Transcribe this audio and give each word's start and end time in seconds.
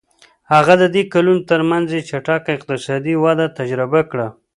هغه 0.53 0.73
د 0.81 0.83
دې 0.95 1.03
کلونو 1.13 1.47
ترمنځ 1.51 1.87
یې 1.95 2.01
چټکه 2.09 2.49
اقتصادي 2.57 3.15
وده 3.23 3.45
تجربه 3.59 4.01
کړه. 4.11 4.27